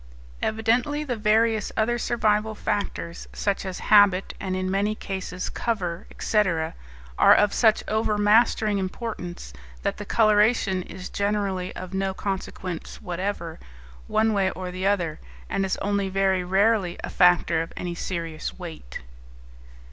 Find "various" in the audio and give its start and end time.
1.15-1.71